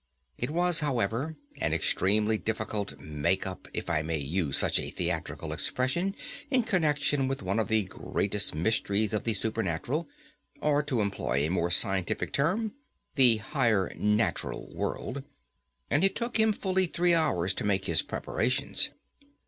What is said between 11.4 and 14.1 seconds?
a more scientific term, the higher